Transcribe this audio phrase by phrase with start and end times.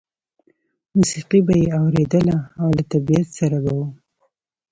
[0.97, 3.79] موسیقي به یې اورېدله او له طبیعت سره به و